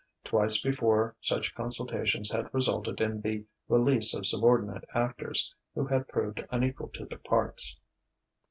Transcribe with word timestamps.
Twice 0.23 0.59
before, 0.59 1.15
such 1.21 1.53
consultations 1.53 2.31
had 2.31 2.51
resulted 2.55 2.99
in 3.01 3.21
the 3.21 3.45
release 3.69 4.15
of 4.15 4.25
subordinate 4.25 4.83
actors 4.95 5.53
who 5.75 5.85
had 5.85 6.07
proved 6.07 6.43
unequal 6.49 6.87
to 6.95 7.05
their 7.05 7.19
parts. 7.19 7.79